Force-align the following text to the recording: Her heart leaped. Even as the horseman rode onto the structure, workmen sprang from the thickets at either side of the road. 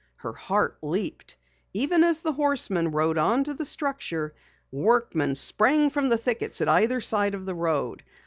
Her 0.15 0.33
heart 0.33 0.79
leaped. 0.81 1.35
Even 1.75 2.03
as 2.03 2.21
the 2.21 2.33
horseman 2.33 2.89
rode 2.89 3.19
onto 3.19 3.53
the 3.53 3.65
structure, 3.65 4.33
workmen 4.71 5.35
sprang 5.35 5.91
from 5.91 6.09
the 6.09 6.17
thickets 6.17 6.59
at 6.59 6.67
either 6.69 6.99
side 7.01 7.35
of 7.35 7.45
the 7.45 7.53
road. 7.53 8.01